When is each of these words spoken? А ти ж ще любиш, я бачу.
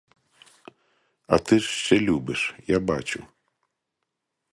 А 1.27 1.37
ти 1.39 1.59
ж 1.59 1.67
ще 1.69 1.99
любиш, 1.99 2.55
я 2.67 2.79
бачу. 2.79 3.23